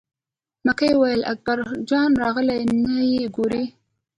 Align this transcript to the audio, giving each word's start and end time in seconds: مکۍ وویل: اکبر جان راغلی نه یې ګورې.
مکۍ 0.65 0.91
وویل: 0.95 1.21
اکبر 1.31 1.59
جان 1.89 2.09
راغلی 2.21 2.59
نه 2.83 2.95
یې 3.13 3.25
ګورې. 3.35 3.63